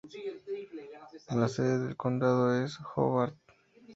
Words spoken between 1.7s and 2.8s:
del condado es